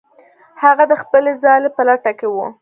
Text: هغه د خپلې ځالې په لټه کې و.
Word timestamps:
هغه 0.63 0.83
د 0.91 0.93
خپلې 1.01 1.31
ځالې 1.43 1.69
په 1.75 1.81
لټه 1.87 2.11
کې 2.19 2.27
و. 2.29 2.35